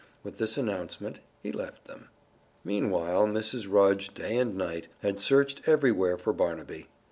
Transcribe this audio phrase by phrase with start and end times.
[0.23, 2.09] With this announcement he left them.
[2.63, 3.71] Meanwhile Mrs.
[3.71, 6.87] Rudge, day and night, had searched everywhere for Barnaby.